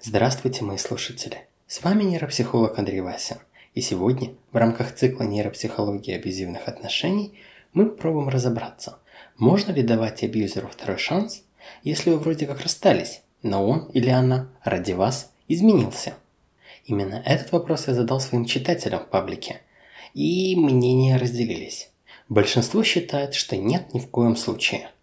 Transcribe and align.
Здравствуйте, 0.00 0.62
мои 0.62 0.76
слушатели! 0.76 1.48
С 1.66 1.82
вами 1.82 2.04
нейропсихолог 2.04 2.78
Андрей 2.78 3.00
Васин. 3.00 3.38
И 3.74 3.80
сегодня 3.80 4.30
в 4.52 4.56
рамках 4.56 4.94
цикла 4.94 5.24
нейропсихологии 5.24 6.14
абьюзивных 6.14 6.68
отношений 6.68 7.36
мы 7.72 7.86
попробуем 7.86 8.28
разобраться, 8.28 9.00
можно 9.38 9.72
ли 9.72 9.82
давать 9.82 10.22
абьюзеру 10.22 10.68
второй 10.68 10.98
шанс, 10.98 11.42
если 11.82 12.10
вы 12.10 12.18
вроде 12.18 12.46
как 12.46 12.60
расстались, 12.60 13.22
но 13.42 13.66
он 13.66 13.90
или 13.92 14.08
она 14.08 14.48
ради 14.62 14.92
вас 14.92 15.32
изменился. 15.48 16.14
Именно 16.84 17.20
этот 17.26 17.50
вопрос 17.50 17.88
я 17.88 17.94
задал 17.94 18.20
своим 18.20 18.44
читателям 18.44 19.00
в 19.00 19.08
паблике, 19.08 19.62
и 20.14 20.54
мнения 20.54 21.16
разделились. 21.16 21.90
Большинство 22.28 22.84
считает, 22.84 23.34
что 23.34 23.56
нет 23.56 23.92
ни 23.94 23.98
в 23.98 24.08
коем 24.08 24.36
случае– 24.36 24.92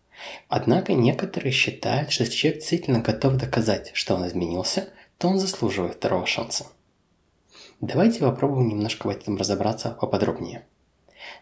Однако 0.48 0.94
некоторые 0.94 1.52
считают, 1.52 2.12
что 2.12 2.24
если 2.24 2.36
человек 2.36 2.60
действительно 2.60 3.00
готов 3.00 3.36
доказать, 3.36 3.92
что 3.94 4.16
он 4.16 4.28
изменился, 4.28 4.90
то 5.18 5.28
он 5.28 5.40
заслуживает 5.40 5.96
второго 5.96 6.26
шанса. 6.26 6.68
Давайте 7.82 8.20
попробуем 8.20 8.70
немножко 8.70 9.08
в 9.08 9.10
этом 9.10 9.38
разобраться 9.38 9.98
поподробнее. 10.00 10.66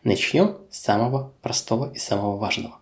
Начнем 0.04 0.58
с 0.70 0.80
самого 0.80 1.34
простого 1.42 1.92
и 1.94 1.98
самого 1.98 2.38
важного. 2.38 2.80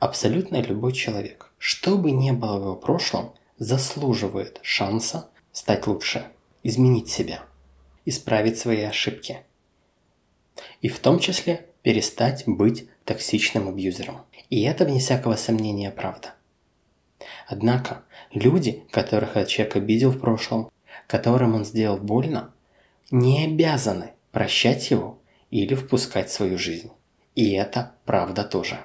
Абсолютно 0.00 0.60
любой 0.60 0.92
человек, 0.92 1.52
что 1.58 1.96
бы 1.96 2.10
ни 2.10 2.30
было 2.30 2.58
в 2.58 2.62
его 2.62 2.76
прошлом, 2.76 3.34
заслуживает 3.58 4.60
шанса 4.62 5.30
стать 5.52 5.86
лучше, 5.86 6.26
изменить 6.62 7.08
себя, 7.08 7.42
исправить 8.04 8.58
свои 8.58 8.82
ошибки. 8.82 9.40
И 10.80 10.88
в 10.88 10.98
том 10.98 11.18
числе 11.18 11.66
перестать 11.84 12.44
быть 12.46 12.88
токсичным 13.04 13.68
абьюзером. 13.68 14.22
И 14.50 14.62
это, 14.62 14.84
вне 14.84 14.98
всякого 14.98 15.36
сомнения, 15.36 15.90
правда. 15.90 16.34
Однако, 17.46 18.02
люди, 18.32 18.84
которых 18.90 19.36
этот 19.36 19.48
человек 19.48 19.76
обидел 19.76 20.10
в 20.10 20.18
прошлом, 20.18 20.70
которым 21.06 21.54
он 21.54 21.64
сделал 21.64 21.98
больно, 21.98 22.52
не 23.10 23.44
обязаны 23.44 24.12
прощать 24.32 24.90
его 24.90 25.18
или 25.50 25.74
впускать 25.74 26.30
в 26.30 26.32
свою 26.32 26.58
жизнь. 26.58 26.90
И 27.34 27.52
это 27.52 27.92
правда 28.06 28.44
тоже. 28.44 28.78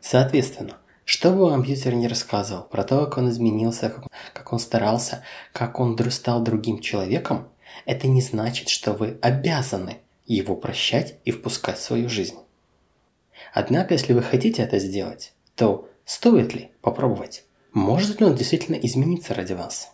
Соответственно, 0.00 0.78
что 1.04 1.30
бы 1.30 1.48
вам 1.48 1.60
абьюзер 1.60 1.94
не 1.94 2.08
рассказывал 2.08 2.64
про 2.64 2.82
то, 2.82 3.04
как 3.04 3.18
он 3.18 3.30
изменился, 3.30 3.88
как, 3.90 4.06
как 4.32 4.52
он 4.52 4.58
старался, 4.58 5.22
как 5.52 5.78
он 5.78 5.96
стал 6.10 6.42
другим 6.42 6.80
человеком, 6.80 7.48
это 7.86 8.08
не 8.08 8.20
значит, 8.20 8.68
что 8.68 8.94
вы 8.94 9.18
обязаны 9.22 9.98
его 10.26 10.56
прощать 10.56 11.18
и 11.24 11.30
впускать 11.30 11.78
в 11.78 11.82
свою 11.82 12.08
жизнь. 12.08 12.38
Однако, 13.52 13.94
если 13.94 14.12
вы 14.12 14.22
хотите 14.22 14.62
это 14.62 14.78
сделать, 14.78 15.32
то 15.54 15.88
стоит 16.04 16.54
ли 16.54 16.70
попробовать? 16.80 17.44
Может 17.72 18.20
ли 18.20 18.26
он 18.26 18.34
действительно 18.34 18.76
измениться 18.76 19.34
ради 19.34 19.52
вас? 19.52 19.92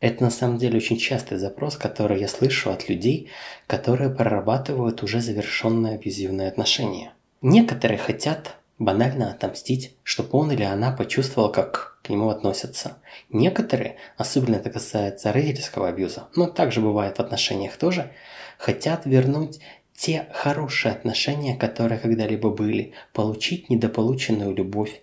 Это 0.00 0.22
на 0.22 0.30
самом 0.30 0.58
деле 0.58 0.76
очень 0.76 0.96
частый 0.96 1.38
запрос, 1.38 1.76
который 1.76 2.20
я 2.20 2.28
слышу 2.28 2.70
от 2.70 2.88
людей, 2.88 3.30
которые 3.66 4.10
прорабатывают 4.10 5.02
уже 5.02 5.20
завершенные 5.20 5.94
абьюзивные 5.94 6.48
отношения. 6.48 7.12
Некоторые 7.42 7.98
хотят 7.98 8.56
банально 8.78 9.32
отомстить, 9.32 9.96
чтобы 10.04 10.30
он 10.38 10.52
или 10.52 10.62
она 10.62 10.92
почувствовал, 10.92 11.50
как 11.50 11.97
к 12.08 12.10
нему 12.10 12.30
относятся. 12.30 12.96
Некоторые, 13.28 13.96
особенно 14.16 14.56
это 14.56 14.70
касается 14.70 15.30
родительского 15.30 15.88
абьюза, 15.88 16.28
но 16.34 16.46
также 16.46 16.80
бывает 16.80 17.18
в 17.18 17.20
отношениях 17.20 17.76
тоже, 17.76 18.12
хотят 18.56 19.04
вернуть 19.04 19.60
те 19.94 20.26
хорошие 20.32 20.92
отношения, 20.92 21.54
которые 21.54 21.98
когда-либо 21.98 22.48
были, 22.48 22.94
получить 23.12 23.68
недополученную 23.68 24.54
любовь, 24.54 25.02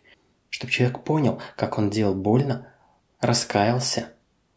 чтобы 0.50 0.74
человек 0.74 1.04
понял, 1.04 1.40
как 1.56 1.78
он 1.78 1.92
делал 1.92 2.16
больно, 2.16 2.74
раскаялся 3.20 4.10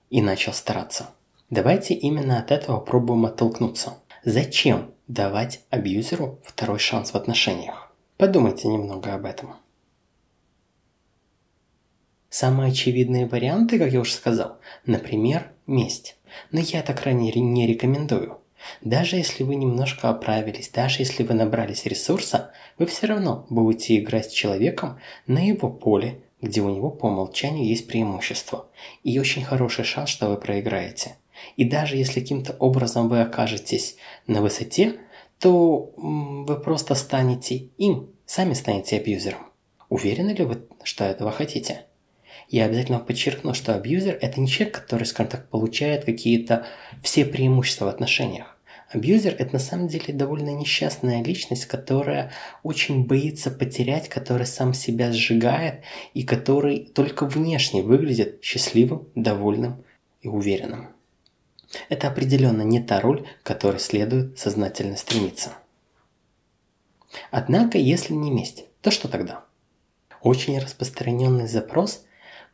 и 0.09 0.23
начал 0.23 0.55
стараться. 0.55 1.11
Давайте 1.51 1.93
именно 1.93 2.39
от 2.39 2.51
этого 2.51 2.81
пробуем 2.81 3.27
оттолкнуться. 3.27 3.99
Зачем 4.25 4.95
давать 5.07 5.61
абьюзеру 5.69 6.41
второй 6.45 6.79
шанс 6.79 7.11
в 7.11 7.15
отношениях? 7.15 7.93
Подумайте 8.17 8.69
немного 8.69 9.13
об 9.13 9.27
этом. 9.27 9.57
Самые 12.31 12.73
очевидные 12.73 13.27
варианты, 13.27 13.79
как 13.79 13.91
я 13.91 14.01
уже 14.01 14.13
сказал, 14.13 14.59
например, 14.85 15.51
месть. 15.67 16.17
Но 16.53 16.61
я 16.61 16.83
так 16.83 17.03
ранее 17.03 17.33
не 17.33 17.67
рекомендую. 17.67 18.39
Даже 18.83 19.17
если 19.17 19.45
вы 19.45 19.55
немножко 19.55 20.11
оправились, 20.11 20.69
даже 20.69 21.01
если 21.01 21.23
вы 21.23 21.35
набрались 21.35 21.87
ресурса, 21.87 22.53
вы 22.77 22.87
все 22.87 23.07
равно 23.07 23.47
будете 23.49 23.99
играть 23.99 24.31
с 24.31 24.35
человеком 24.35 24.99
на 25.27 25.47
его 25.47 25.71
поле, 25.71 26.21
где 26.43 26.61
у 26.61 26.69
него 26.69 26.91
по 26.91 27.07
умолчанию 27.07 27.67
есть 27.67 27.87
преимущество. 27.87 28.69
И 29.05 29.19
очень 29.19 29.45
хороший 29.45 29.85
шанс, 29.85 30.11
что 30.11 30.29
вы 30.29 30.37
проиграете. 30.37 31.17
И 31.57 31.65
даже 31.65 31.97
если 31.97 32.21
каким-то 32.21 32.55
образом 32.59 33.09
вы 33.09 33.21
окажетесь 33.21 33.97
на 34.27 34.43
высоте, 34.43 34.97
то 35.39 35.93
вы 35.97 36.59
просто 36.61 36.95
станете 36.95 37.57
им, 37.79 38.11
сами 38.27 38.55
станете 38.55 38.99
абьюзером. 38.99 39.47
Уверены 39.89 40.31
ли 40.31 40.45
вы, 40.45 40.67
что 40.83 41.05
этого 41.05 41.31
хотите? 41.31 41.87
Я 42.49 42.65
обязательно 42.65 42.99
подчеркну, 42.99 43.53
что 43.53 43.75
абьюзер– 43.75 44.19
это 44.23 44.41
не 44.41 44.49
человек, 44.49 44.75
который, 44.75 45.05
скажем 45.05 45.31
так, 45.31 45.51
получает 45.51 46.07
какие-то 46.07 46.67
все 47.03 47.27
преимущества 47.27 47.85
в 47.85 47.89
отношениях. 47.89 48.57
Абьюзер– 48.91 49.35
это 49.39 49.53
на 49.53 49.59
самом 49.59 49.89
деле 49.89 50.15
довольно 50.15 50.49
несчастная 50.49 51.23
личность, 51.23 51.67
которая 51.67 52.33
очень 52.63 53.05
боится 53.05 53.51
потерять, 53.51 54.09
который 54.09 54.47
сам 54.47 54.73
себя 54.73 55.13
сжигает 55.13 55.83
и 56.15 56.23
который 56.23 56.87
только 56.87 57.27
внешне 57.27 57.83
выглядит 57.83 58.39
счастливым, 58.43 59.07
довольным 59.15 59.85
и 60.23 60.29
уверенным. 60.29 60.89
Это 61.91 62.09
определенно 62.09 62.63
не 62.63 62.81
та 62.81 63.03
роль, 63.03 63.27
к 63.43 63.47
которой 63.47 63.79
следует 63.79 64.39
сознательно 64.39 64.97
стремиться. 64.97 65.53
Однако, 67.31 67.77
если 67.77 68.15
не 68.15 68.31
месть, 68.31 68.65
то 68.81 68.91
что 68.91 69.07
тогда? 69.09 69.45
Очень 70.23 70.59
распространенный 70.59 71.47
запрос– 71.47 72.07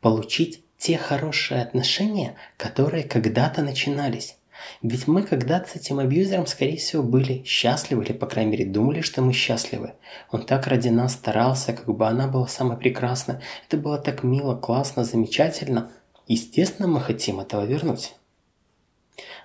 получить 0.04 0.62
те 0.76 0.98
хорошие 0.98 1.62
отношения, 1.62 2.34
которые 2.58 3.04
когда-то 3.04 3.62
начинались. 3.62 4.36
Ведь 4.82 5.06
мы 5.06 5.22
когда-то 5.22 5.70
с 5.70 5.76
этим 5.76 5.98
абьюзером, 5.98 6.46
скорее 6.46 6.76
всего, 6.76 7.02
были 7.02 7.42
счастливы, 7.44 8.04
или, 8.04 8.12
по 8.12 8.26
крайней 8.26 8.50
мере, 8.50 8.66
думали, 8.66 9.00
что 9.00 9.22
мы 9.22 9.32
счастливы. 9.32 9.94
Он 10.30 10.44
так 10.44 10.66
ради 10.66 10.90
нас 10.90 11.14
старался, 11.14 11.72
как 11.72 11.86
бы 11.86 12.06
она 12.06 12.28
была 12.28 12.46
самой 12.48 12.76
прекрасной. 12.76 13.36
Это 13.66 13.78
было 13.78 13.96
так 13.96 14.22
мило, 14.24 14.54
классно, 14.54 15.04
замечательно. 15.04 15.90
Естественно, 16.26 16.86
мы 16.86 17.00
хотим 17.00 17.40
этого 17.40 17.64
вернуть. 17.64 18.14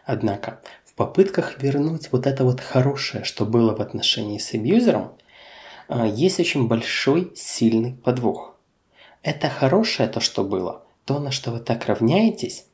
Однако, 0.03 0.59
в 0.83 0.93
попытках 0.93 1.63
вернуть 1.63 2.11
вот 2.11 2.27
это 2.27 2.43
вот 2.43 2.59
хорошее, 2.59 3.23
что 3.23 3.45
было 3.45 3.73
в 3.73 3.79
отношении 3.79 4.39
с 4.39 4.53
абьюзером, 4.53 5.13
а, 5.87 6.05
есть 6.05 6.41
очень 6.41 6.67
большой, 6.67 7.31
сильный 7.33 7.93
подвох. 7.93 8.58
Это 9.21 9.49
хорошее 9.49 10.07
то, 10.07 10.21
что 10.21 10.45
было, 10.45 10.85
то, 11.03 11.19
на 11.19 11.31
что 11.31 11.51
вы 11.51 11.59
так 11.59 11.85
равняетесь, 11.87 12.65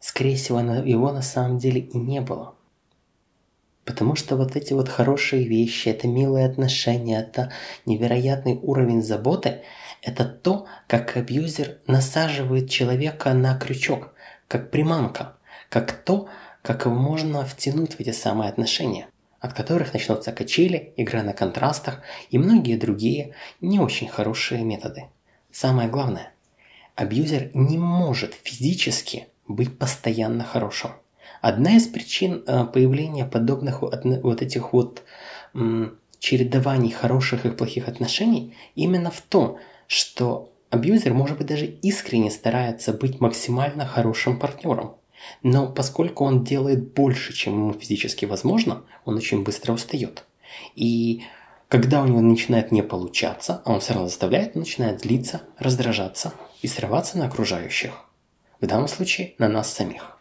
скорее 0.00 0.36
всего, 0.36 0.60
его 0.60 1.12
на 1.12 1.22
самом 1.22 1.58
деле 1.58 1.80
и 1.80 1.96
не 1.96 2.20
было. 2.20 2.54
Потому 3.86 4.14
что 4.14 4.36
вот 4.36 4.54
эти 4.54 4.74
вот 4.74 4.88
хорошие 4.88 5.44
вещи, 5.44 5.88
это 5.88 6.06
милые 6.06 6.46
отношения, 6.46 7.20
это 7.20 7.52
невероятный 7.86 8.58
уровень 8.62 9.02
заботы, 9.02 9.62
это 10.02 10.26
то, 10.26 10.66
как 10.88 11.16
абьюзер 11.16 11.78
насаживает 11.86 12.68
человека 12.68 13.32
на 13.32 13.58
крючок, 13.58 14.12
как 14.46 14.70
приманка, 14.70 15.36
как 15.70 15.92
то, 15.92 16.28
как 16.60 16.84
его 16.84 16.94
можно 16.94 17.46
втянуть 17.46 17.94
в 17.94 18.00
эти 18.00 18.12
самые 18.12 18.50
отношения, 18.50 19.08
от 19.40 19.54
которых 19.54 19.94
начнутся 19.94 20.32
качели, 20.32 20.92
игра 20.98 21.22
на 21.22 21.32
контрастах 21.32 22.02
и 22.28 22.36
многие 22.36 22.76
другие 22.76 23.34
не 23.62 23.80
очень 23.80 24.08
хорошие 24.08 24.64
методы. 24.64 25.04
Самое 25.54 25.88
главное, 25.88 26.32
абьюзер 26.96 27.52
не 27.54 27.78
может 27.78 28.34
физически 28.42 29.28
быть 29.46 29.78
постоянно 29.78 30.42
хорошим. 30.42 30.90
Одна 31.40 31.76
из 31.76 31.86
причин 31.86 32.42
э, 32.44 32.64
появления 32.64 33.24
подобных 33.24 33.80
вот 33.82 34.42
этих 34.42 34.72
вот 34.72 35.04
чередований 36.18 36.90
хороших 36.90 37.46
и 37.46 37.50
плохих 37.50 37.86
отношений 37.86 38.56
именно 38.74 39.12
в 39.12 39.20
том, 39.20 39.58
что 39.86 40.50
абьюзер, 40.70 41.14
может 41.14 41.38
быть, 41.38 41.46
даже 41.46 41.66
искренне 41.66 42.32
старается 42.32 42.92
быть 42.92 43.20
максимально 43.20 43.86
хорошим 43.86 44.40
партнером. 44.40 44.96
Но 45.44 45.68
поскольку 45.68 46.24
он 46.24 46.42
делает 46.42 46.94
больше, 46.94 47.32
чем 47.32 47.52
ему 47.52 47.72
физически 47.74 48.24
возможно, 48.24 48.82
он 49.04 49.14
очень 49.14 49.44
быстро 49.44 49.72
устает. 49.72 50.24
И 50.74 51.22
когда 51.74 52.02
у 52.02 52.06
него 52.06 52.20
начинает 52.20 52.70
не 52.70 52.82
получаться, 52.84 53.60
а 53.64 53.72
он 53.72 53.80
все 53.80 53.94
равно 53.94 54.06
заставляет, 54.06 54.54
начинает 54.54 55.00
злиться, 55.00 55.40
раздражаться 55.58 56.32
и 56.62 56.68
срываться 56.68 57.18
на 57.18 57.26
окружающих. 57.26 58.08
В 58.60 58.66
данном 58.68 58.86
случае 58.86 59.34
на 59.38 59.48
нас 59.48 59.72
самих. 59.72 60.20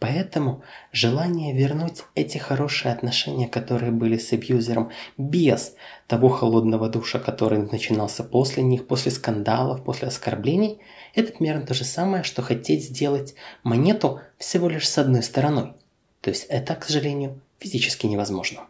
Поэтому 0.00 0.64
желание 0.90 1.54
вернуть 1.54 2.02
эти 2.16 2.38
хорошие 2.38 2.92
отношения, 2.92 3.46
которые 3.46 3.92
были 3.92 4.18
с 4.18 4.32
абьюзером, 4.32 4.90
без 5.16 5.76
того 6.08 6.28
холодного 6.30 6.88
душа, 6.88 7.20
который 7.20 7.58
начинался 7.58 8.24
после 8.24 8.64
них, 8.64 8.88
после 8.88 9.12
скандалов, 9.12 9.84
после 9.84 10.08
оскорблений, 10.08 10.80
это 11.14 11.32
примерно 11.32 11.64
то 11.64 11.74
же 11.74 11.84
самое, 11.84 12.24
что 12.24 12.42
хотеть 12.42 12.86
сделать 12.86 13.36
монету 13.62 14.20
всего 14.36 14.68
лишь 14.68 14.88
с 14.88 14.98
одной 14.98 15.22
стороной. 15.22 15.74
То 16.22 16.30
есть 16.30 16.46
это, 16.48 16.74
к 16.74 16.86
сожалению, 16.86 17.40
физически 17.60 18.06
невозможно. 18.06 18.66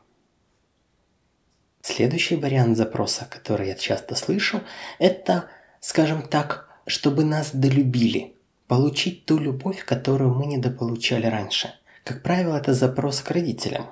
Следующий 1.87 2.37
вариант 2.37 2.77
запроса, 2.77 3.27
который 3.31 3.69
я 3.69 3.75
часто 3.75 4.15
слышу, 4.15 4.61
это, 4.99 5.45
скажем 5.81 6.23
так, 6.23 6.69
чтобы 6.87 7.25
нас 7.25 7.51
долюбили– 7.53 8.33
Получить 8.69 9.27
ту 9.27 9.39
любовь, 9.39 9.85
которую 9.85 10.35
мы 10.35 10.47
недополучали 10.47 11.27
раньше. 11.27 11.73
Как 12.03 12.23
правило, 12.23 12.57
это 12.57 12.75
запрос 12.75 13.21
к 13.21 13.31
родителям. 13.31 13.87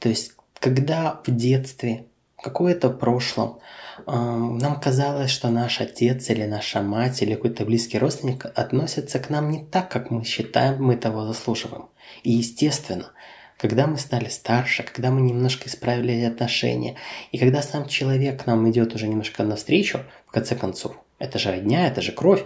То 0.00 0.08
есть, 0.08 0.32
когда 0.58 1.20
в 1.24 1.30
детстве, 1.30 2.06
какое-то 2.36 2.90
прошлом, 2.90 3.60
э, 3.98 4.02
нам 4.10 4.80
казалось, 4.80 5.30
что 5.30 5.50
наш 5.50 5.80
отец 5.80 6.30
или 6.30 6.46
наша 6.46 6.82
мать 6.82 7.22
или 7.22 7.34
какой-то 7.34 7.64
близкий 7.64 7.98
родственник 7.98 8.46
относятся 8.46 9.20
к 9.20 9.30
нам 9.30 9.50
не 9.52 9.64
так, 9.64 9.88
как 9.88 10.10
мы 10.10 10.24
считаем, 10.24 10.82
мы 10.82 10.96
того 10.96 11.26
заслуживаем. 11.26 11.86
И 12.24 12.32
естественно, 12.32 13.12
когда 13.58 13.86
мы 13.86 13.98
стали 13.98 14.28
старше, 14.28 14.84
когда 14.84 15.10
мы 15.10 15.20
немножко 15.20 15.68
исправили 15.68 16.22
отношения, 16.22 16.94
и 17.32 17.38
когда 17.38 17.60
сам 17.60 17.86
человек 17.86 18.44
к 18.44 18.46
нам 18.46 18.70
идет 18.70 18.94
уже 18.94 19.08
немножко 19.08 19.42
навстречу, 19.42 20.00
в 20.26 20.30
конце 20.30 20.54
концов, 20.54 20.96
это 21.18 21.38
же 21.38 21.50
родня, 21.50 21.86
это 21.86 22.00
же 22.00 22.12
кровь, 22.12 22.44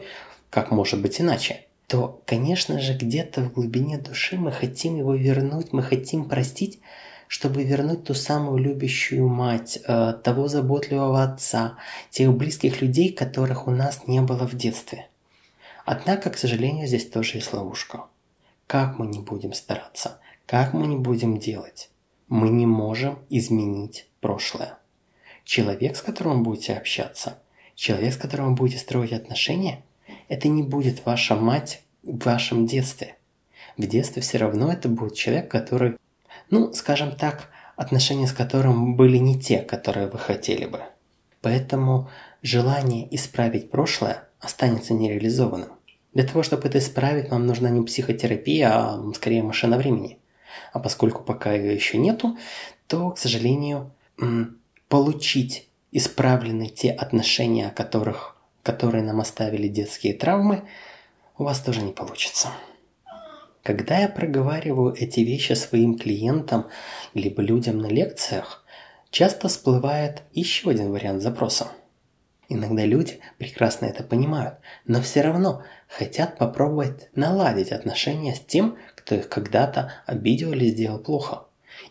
как 0.50 0.70
может 0.70 1.00
быть 1.00 1.20
иначе, 1.20 1.66
то, 1.86 2.22
конечно 2.24 2.80
же, 2.80 2.94
где-то 2.94 3.42
в 3.42 3.52
глубине 3.52 3.98
души 3.98 4.36
мы 4.36 4.50
хотим 4.50 4.96
его 4.96 5.14
вернуть, 5.14 5.72
мы 5.72 5.82
хотим 5.82 6.24
простить, 6.24 6.80
чтобы 7.28 7.64
вернуть 7.64 8.04
ту 8.04 8.14
самую 8.14 8.58
любящую 8.58 9.28
мать, 9.28 9.78
э, 9.86 10.14
того 10.24 10.48
заботливого 10.48 11.22
отца, 11.22 11.76
тех 12.10 12.32
близких 12.34 12.80
людей, 12.80 13.12
которых 13.12 13.66
у 13.66 13.70
нас 13.70 14.06
не 14.06 14.20
было 14.22 14.46
в 14.46 14.54
детстве. 14.54 15.08
Однако, 15.84 16.30
к 16.30 16.38
сожалению, 16.38 16.86
здесь 16.86 17.08
тоже 17.08 17.38
есть 17.38 17.52
ловушка. 17.52 18.04
Как 18.66 18.98
мы 18.98 19.06
не 19.06 19.18
будем 19.18 19.52
стараться, 19.52 20.20
как 20.52 20.75
мы 20.75 20.87
не 20.87 20.96
будем 20.96 21.38
делать, 21.38 21.88
мы 22.28 22.50
не 22.50 22.66
можем 22.66 23.20
изменить 23.31 24.06
прошлое. 24.20 24.76
Человек, 25.44 25.96
с 25.96 26.02
которым 26.02 26.43
будете 26.43 26.75
общаться, 26.75 27.38
человек, 27.75 28.12
с 28.12 28.19
которым 28.19 28.54
будете 28.54 28.78
строить 28.78 29.14
отношения– 29.14 29.82
это 30.28 30.49
не 30.49 30.62
будет 30.62 31.06
ваша 31.06 31.37
мать 31.37 31.81
в 32.02 32.22
вашем 32.26 32.66
детстве. 32.66 33.16
В 33.78 33.87
детстве 33.87 34.20
все 34.20 34.37
равно 34.37 34.70
это 34.70 34.90
будет 34.90 35.14
человек, 35.14 35.50
который, 35.50 35.96
ну, 36.50 36.75
скажем 36.75 37.16
так, 37.16 37.48
отношения 37.76 38.26
с 38.26 38.32
которым 38.32 38.94
были 38.94 39.16
не 39.16 39.40
те, 39.40 39.60
которые 39.60 40.08
вы 40.08 40.19
хотели 40.19 40.66
бы. 40.66 40.81
Поэтому 41.40 42.10
желание 42.43 43.08
исправить 43.16 43.70
прошлое 43.70 44.28
останется 44.38 44.93
нереализованным. 44.93 45.70
Для 46.12 46.25
того, 46.25 46.43
чтобы 46.43 46.69
это 46.69 46.76
исправить, 46.76 47.31
вам 47.31 47.46
нужна 47.46 47.70
не 47.70 47.81
психотерапия, 47.81 48.69
а 48.70 49.12
скорее 49.14 49.43
машина 49.43 49.78
времени. 49.78 50.19
А 50.72 50.78
поскольку 50.78 51.22
пока 51.22 51.52
ее 51.52 51.75
еще 51.75 51.99
нету, 51.99 52.37
то, 52.87 53.10
к 53.10 53.19
сожалению, 53.19 53.93
получить 54.88 55.69
исправленные 55.90 56.69
те 56.69 56.90
отношения, 56.90 57.70
которых 57.70 58.37
которые 58.62 59.02
нам 59.02 59.20
оставили 59.20 59.69
детские 59.69 60.14
травмы, 60.14 60.62
у 61.37 61.44
вас 61.44 61.60
тоже 61.60 61.82
не 61.82 61.93
получится. 61.93 62.49
Когда 63.62 63.99
я 63.99 64.08
проговариваю 64.08 64.94
эти 64.94 65.20
вещи 65.20 65.52
своим 65.52 65.96
клиентам 65.96 66.69
либо 67.14 67.43
людям 67.43 67.78
на 67.78 67.87
лекциях, 67.87 68.64
часто 69.10 69.48
всплывает 69.48 70.22
еще 70.32 70.70
один 70.70 70.90
вариант 70.90 71.22
запроса. 71.22 71.69
Иногда 72.48 72.84
люди 72.84 73.20
прекрасно 73.38 73.87
это 73.87 74.02
понимают, 74.02 74.56
но 74.87 75.00
все 75.00 75.22
равно 75.22 75.62
хотят 75.88 76.38
попробовать 76.38 77.08
наладить 77.14 77.72
отношения 77.72 78.34
с 78.34 78.40
тем, 78.40 78.76
кто 79.02 79.14
их 79.14 79.28
когда-то 79.28 79.93
обидел 80.06 80.52
или 80.52 80.66
сделал 80.66 80.99
плохо. 80.99 81.44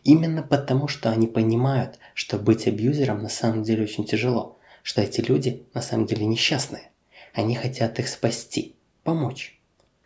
Именно 0.03 0.43
потому, 0.43 0.87
что 0.87 1.09
они 1.09 1.27
понимают, 1.27 1.99
что 2.13 2.37
быть 2.37 2.67
абьюзером 2.67 3.21
на 3.21 3.29
самом 3.29 3.63
деле 3.63 3.83
очень 3.83 4.05
тяжело– 4.05 4.57
что 4.83 5.01
эти 5.01 5.21
люди 5.21 5.65
на 5.73 5.81
самом 5.81 6.05
деле 6.05 6.25
несчастные. 6.25 6.91
Они 7.33 7.55
хотят 7.55 7.99
их 7.99 8.07
спасти, 8.07 8.75
помочь. 9.03 9.57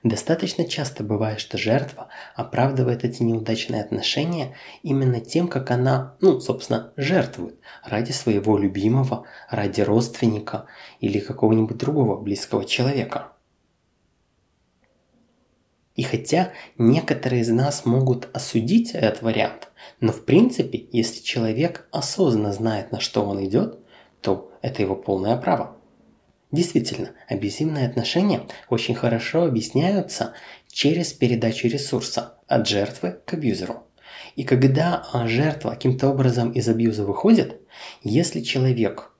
Достаточно 0.03 0.65
часто 0.65 1.03
бывает, 1.03 1.39
что 1.39 1.57
жертва 1.57 2.09
оправдывает 2.35 3.03
эти 3.03 3.23
неудачные 3.23 3.81
отношения 3.81 4.55
именно 4.83 5.19
тем, 5.19 5.47
как 5.47 5.71
она, 5.71 6.15
ну, 6.21 6.39
собственно, 6.39 6.93
жертвует 6.95 7.55
ради 7.83 8.11
своего 8.11 8.59
любимого, 8.59 9.25
ради 9.49 9.81
родственника 9.81 10.65
или 10.99 11.19
какого-нибудь 11.19 11.77
другого 11.77 12.21
близкого 12.21 12.65
человека. 12.65 13.31
И 15.95 16.03
хотя 16.03 16.51
некоторые 16.77 17.41
из 17.41 17.49
нас 17.49 17.85
могут 17.85 18.27
осудить 18.33 18.91
этот 18.91 19.21
вариант, 19.21 19.69
но 20.01 20.11
в 20.11 20.25
принципе, 20.25 20.85
если 20.91 21.21
человек 21.21 21.87
осознанно 21.91 22.51
знает, 22.51 22.91
на 22.91 22.99
что 22.99 23.23
он 23.23 23.43
идет, 23.45 23.79
то 24.21 24.51
это 24.61 24.81
его 24.81 24.95
полное 24.95 25.37
право. 25.37 25.77
Действительно, 26.51 27.11
абьюзивные 27.27 27.87
отношения 27.87 28.41
очень 28.69 28.95
хорошо 28.95 29.45
объясняются 29.45 30.33
через 30.67 31.13
передачу 31.13 31.67
ресурса 31.67 32.37
от 32.47 32.67
жертвы 32.67 33.19
к 33.25 33.33
абьюзеру. 33.33 33.83
И 34.35 34.43
когда 34.43 35.03
жертва 35.25 35.71
каким-то 35.71 36.09
образом 36.09 36.51
из 36.51 36.67
абьюза 36.67 37.05
выходит, 37.05 37.61
если 38.03 38.41
человек, 38.41 39.11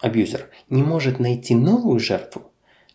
абьюзер, 0.00 0.50
не 0.68 0.82
может 0.82 1.18
найти 1.20 1.54
новую 1.54 1.98
жертву, 1.98 2.52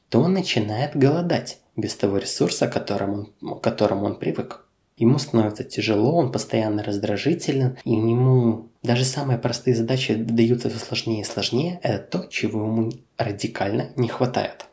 то 0.10 0.22
он 0.22 0.34
начинает 0.34 0.96
голодать 0.96 1.60
без 1.76 1.96
того 1.96 2.18
ресурса, 2.18 2.68
к 2.68 2.74
которому, 2.74 3.30
к 3.42 3.62
которому 3.62 4.06
он 4.06 4.20
привык. 4.20 4.66
Ему 4.98 5.18
становится 5.18 5.64
тяжело, 5.64 6.16
он 6.16 6.32
постоянно 6.32 6.84
раздражителен, 6.84 7.78
и 7.84 7.92
ему 7.92 8.70
даже 8.84 9.06
самые 9.06 9.40
простые 9.40 9.76
задачи 9.76 10.14
даются 10.14 10.70
все 10.70 10.80
сложнее 10.80 11.22
и 11.22 11.26
сложнее. 11.26 11.80
Это 11.82 12.20
то, 12.20 12.28
чего 12.28 12.66
ему 12.66 12.92
радикально 13.18 13.90
не 13.96 14.08
хватает. 14.08 14.66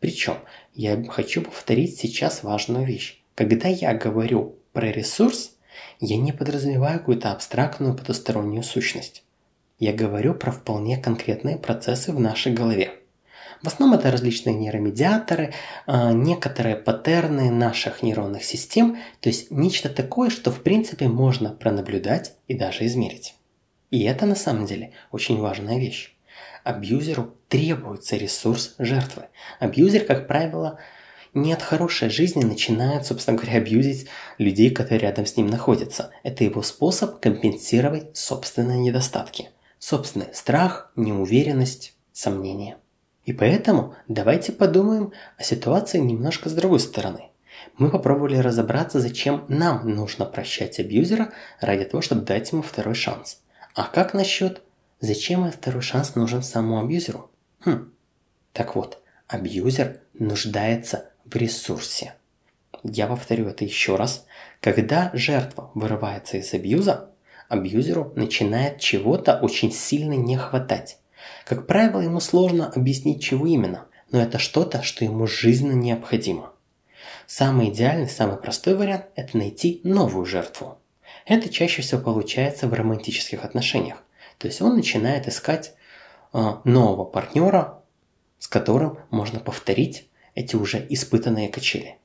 Причем, 0.00 0.34
я 0.74 1.02
хочу 1.04 1.42
повторить 1.42 1.96
сейчас 1.96 2.42
важную 2.42 2.84
вещь. 2.84 3.22
Когда 3.34 3.68
я 3.68 3.94
говорю 3.94 4.56
про 4.72 4.90
ресурс, 4.90 5.52
я 6.00 6.16
не 6.16 6.32
подразумеваю 6.32 6.98
какую-то 6.98 7.32
абстрактную 7.32 7.94
потустороннюю 7.94 8.62
сущность. 8.62 9.22
Я 9.78 9.92
говорю 9.92 10.34
про 10.34 10.50
вполне 10.50 10.96
конкретные 10.96 11.56
процессы 11.56 12.12
в 12.12 12.18
нашей 12.18 12.52
голове. 12.52 12.94
В 13.62 13.68
основном 13.68 13.98
это 13.98 14.10
различные 14.10 14.54
нейромедиаторы, 14.54 15.54
а, 15.86 16.12
некоторые 16.12 16.76
паттерны 16.76 17.50
наших 17.50 18.02
нейронных 18.02 18.44
систем, 18.44 18.98
то 19.20 19.28
есть 19.28 19.50
нечто 19.50 19.88
такое, 19.88 20.30
что 20.30 20.50
в 20.50 20.62
принципе 20.62 21.08
можно 21.08 21.50
пронаблюдать 21.50 22.34
и 22.48 22.54
даже 22.54 22.86
измерить. 22.86 23.34
И 23.90 24.04
это 24.04 24.26
на 24.26 24.34
самом 24.34 24.66
деле 24.66 24.92
очень 25.10 25.38
важная 25.38 25.78
вещь. 25.78 26.16
Абьюзеру 26.64 27.34
требуется 27.48 28.16
ресурс 28.16 28.74
жертвы. 28.78 29.26
Абьюзер, 29.60 30.04
как 30.04 30.26
правило, 30.26 30.78
не 31.32 31.52
от 31.52 31.62
хорошей 31.62 32.10
жизни 32.10 32.42
начинает, 32.42 33.06
собственно 33.06 33.36
говоря, 33.36 33.58
абьюзить 33.58 34.08
людей, 34.38 34.70
которые 34.70 35.00
рядом 35.00 35.26
с 35.26 35.36
ним 35.36 35.46
находятся. 35.46 36.10
Это 36.22 36.44
его 36.44 36.62
способ 36.62 37.20
компенсировать 37.20 38.16
собственные 38.16 38.78
недостатки. 38.78 39.50
Собственный 39.78 40.32
страх, 40.32 40.90
неуверенность, 40.96 41.94
сомнения. 42.12 42.78
И 43.26 43.32
поэтому 43.32 43.94
давайте 44.06 44.52
подумаем 44.52 45.12
о 45.36 45.42
ситуации 45.42 45.98
немножко 45.98 46.48
с 46.48 46.52
другой 46.52 46.78
стороны. 46.78 47.30
Мы 47.76 47.90
попробовали 47.90 48.36
разобраться, 48.36 49.00
зачем 49.00 49.44
нам 49.48 49.90
нужно 49.90 50.24
прощать 50.24 50.78
абьюзера 50.78 51.32
ради 51.60 51.84
того, 51.84 52.02
чтобы 52.02 52.22
дать 52.22 52.52
ему 52.52 52.62
второй 52.62 52.94
шанс. 52.94 53.40
А 53.74 53.84
как 53.84 54.14
насчет, 54.14 54.62
зачем 55.00 55.44
этот 55.44 55.60
второй 55.60 55.82
шанс 55.82 56.14
нужен 56.14 56.42
самому 56.44 56.80
абьюзеру? 56.80 57.28
Хм. 57.64 57.92
Так 58.52 58.76
вот, 58.76 59.02
абьюзер 59.26 59.98
нуждается 60.14 61.10
в 61.24 61.34
ресурсе. 61.34 62.14
Я 62.84 63.08
повторю 63.08 63.48
это 63.48 63.64
еще 63.64 63.96
раз. 63.96 64.24
Когда 64.60 65.10
жертва 65.14 65.72
вырывается 65.74 66.36
из 66.36 66.54
абьюза, 66.54 67.10
абьюзеру 67.48 68.12
начинает 68.14 68.78
чего-то 68.78 69.36
очень 69.40 69.72
сильно 69.72 70.14
не 70.14 70.36
хватать. 70.36 70.98
Как 71.44 71.66
правило, 71.66 72.00
ему 72.00 72.20
сложно 72.20 72.72
объяснить, 72.74 73.22
чего 73.22 73.46
именно, 73.46 73.86
но 74.10 74.20
это 74.20 74.38
что-то, 74.38 74.82
что 74.82 75.04
ему 75.04 75.26
жизненно 75.26 75.74
необходимо. 75.74 76.52
Самый 77.26 77.70
идеальный, 77.70 78.08
самый 78.08 78.36
простой 78.36 78.74
вариант– 78.74 79.06
это 79.16 79.36
найти 79.36 79.80
новую 79.84 80.26
жертву. 80.26 80.78
Это 81.24 81.48
чаще 81.48 81.82
всего 81.82 82.00
получается 82.00 82.68
в 82.68 82.72
романтических 82.72 83.44
отношениях. 83.44 83.98
То 84.38 84.46
есть 84.46 84.62
он 84.62 84.76
начинает 84.76 85.26
искать 85.26 85.74
э, 86.32 86.38
нового 86.64 87.04
партнера, 87.04 87.82
с 88.38 88.46
которым 88.46 88.98
можно 89.10 89.40
повторить 89.40 90.08
эти 90.34 90.54
уже 90.54 90.84
испытанные 90.88 91.48
качели. 91.48 91.98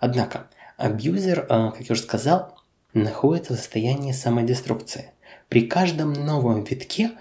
Однако, 0.00 0.48
Абьюзер, 0.76 1.40
э, 1.40 1.46
как 1.46 1.80
я 1.80 1.92
уже 1.92 2.02
сказал, 2.02 2.58
находится 2.94 3.54
в 3.54 3.56
состоянии 3.56 4.12
самодеструкции. 4.12 5.10
При 5.48 5.66
каждом 5.66 6.12
новом 6.12 6.64
витке 6.64 7.12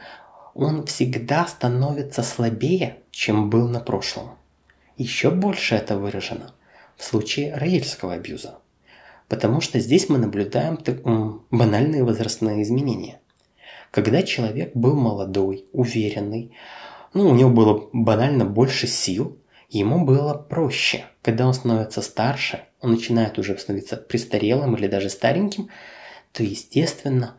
он 0.53 0.85
всегда 0.85 1.47
становится 1.47 2.23
слабее, 2.23 2.97
чем 3.11 3.49
был 3.49 3.67
на 3.67 3.79
прошлом. 3.79 4.31
Еще 4.97 5.31
больше 5.31 5.75
это 5.75 5.97
выражено 5.97 6.53
в 6.95 7.03
случае 7.03 7.55
родительского 7.55 8.13
абьюза. 8.13 8.59
Потому 9.27 9.61
что 9.61 9.79
здесь 9.79 10.09
мы 10.09 10.17
наблюдаем 10.19 10.77
банальные 11.49 12.03
возрастные 12.03 12.61
изменения. 12.61 13.19
Когда 13.91 14.21
человек 14.23 14.75
был 14.75 14.95
молодой, 14.95 15.65
уверенный, 15.71 16.51
ну, 17.13 17.29
у 17.29 17.35
него 17.35 17.49
было 17.49 17.89
банально 17.93 18.45
больше 18.45 18.87
сил, 18.87 19.37
ему 19.69 20.05
было 20.05 20.33
проще. 20.33 21.05
Когда 21.21 21.47
он 21.47 21.53
становится 21.53 22.01
старше, 22.01 22.61
он 22.81 22.91
начинает 22.91 23.39
уже 23.39 23.57
становиться 23.57 23.97
престарелым 23.97 24.75
или 24.75 24.87
даже 24.87 25.09
стареньким, 25.09 25.69
то, 26.31 26.43
естественно, 26.43 27.37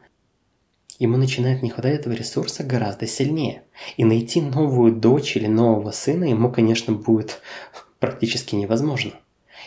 ему 0.99 1.17
начинает 1.17 1.63
не 1.63 1.71
хватать 1.71 2.01
этого 2.01 2.15
ресурса 2.15 2.65
гораздо 2.65 3.07
сильнее. 3.07 3.63
И 3.97 4.05
найти 4.05 4.41
новую 4.41 4.93
дочь 4.93 5.37
или 5.37 5.47
нового 5.47 5.91
сына 5.91 6.25
ему, 6.25 6.51
конечно, 6.51 6.95
будет 6.95 7.41
практически 7.99 8.55
невозможно. 8.55 9.13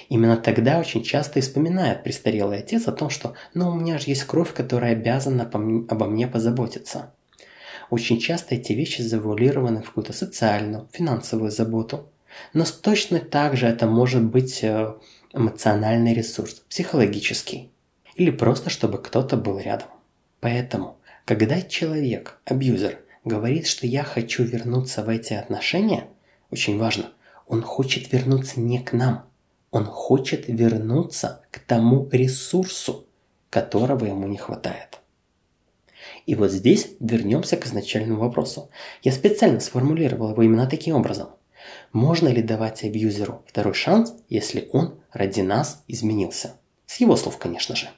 Именно 0.09 0.37
тогда 0.37 0.79
очень 0.79 1.03
часто 1.03 1.39
и 1.39 1.41
вспоминает 1.41 2.03
престарелый 2.03 2.59
отец 2.59 2.87
о 2.87 2.93
том, 2.93 3.09
что 3.09 3.33
«ну, 3.53 3.69
у 3.69 3.75
меня 3.75 3.97
же 3.97 4.05
есть 4.07 4.23
кровь, 4.23 4.53
которая 4.53 4.93
обязана 4.93 5.43
обо 5.43 6.05
мне 6.05 6.27
позаботиться». 6.27 7.13
Очень 7.89 8.19
часто 8.19 8.55
эти 8.55 8.73
вещи 8.73 9.01
завуалированы 9.01 9.81
в 9.81 9.87
какую-то 9.87 10.13
социальную, 10.13 10.87
финансовую 10.91 11.51
заботу. 11.51 12.09
Но 12.53 12.65
точно 12.65 13.19
так 13.19 13.55
же 13.55 13.65
это 13.65 13.87
может 13.87 14.23
быть 14.23 14.61
э, 14.61 14.93
эмоциональный 15.33 16.13
ресурс, 16.13 16.63
психологический. 16.69 17.71
Или 18.15 18.31
просто, 18.31 18.69
чтобы 18.69 18.97
кто-то 18.97 19.37
был 19.37 19.57
рядом. 19.57 19.87
Поэтому, 20.41 20.96
когда 21.27 21.61
человек, 21.61 22.39
абьюзер, 22.45 22.99
говорит, 23.25 23.67
что 23.67 23.85
я 23.85 24.05
хочу 24.05 24.45
вернуться 24.45 25.03
в 25.03 25.09
эти 25.09 25.33
отношения, 25.33 26.07
очень 26.51 26.79
важно, 26.79 27.11
он 27.47 27.63
хочет 27.63 28.13
вернуться 28.13 28.61
не 28.61 28.79
к 28.79 28.93
нам, 28.93 29.25
он 29.69 29.83
хочет 29.83 30.45
вернуться 30.47 31.43
к 31.51 31.59
тому 31.59 32.07
ресурсу, 32.13 33.07
которого 33.49 34.05
ему 34.05 34.25
не 34.29 34.37
хватает. 34.37 34.99
И 36.25 36.33
вот 36.33 36.49
здесь 36.49 36.95
вернемся 37.01 37.57
к 37.57 37.65
изначальному 37.65 38.21
вопросу. 38.21 38.69
Я 39.03 39.11
специально 39.11 39.59
сформулировал 39.59 40.31
его 40.31 40.43
именно 40.43 40.65
таким 40.65 40.95
образом. 40.95 41.31
Можно 41.91 42.29
ли 42.29 42.41
давать 42.41 42.85
абьюзеру 42.85 43.43
второй 43.45 43.73
шанс, 43.73 44.13
если 44.29 44.69
он 44.71 45.01
ради 45.11 45.41
нас 45.41 45.83
изменился? 45.89 46.53
С 46.85 47.01
его 47.01 47.17
слов, 47.17 47.37
конечно 47.37 47.75
же. 47.75 47.89